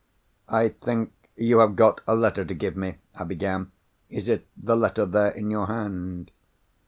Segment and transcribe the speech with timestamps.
[0.49, 3.71] "I think you have got a letter to give me," I began.
[4.09, 6.31] "Is it the letter there, in your hand?"